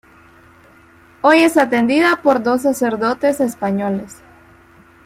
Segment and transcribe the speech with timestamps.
[1.21, 4.23] Hoy es atendida por dos sacerdotes españoles.